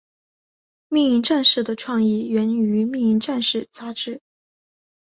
[0.89, 4.19] 命运战士的创意源于命运战士杂志。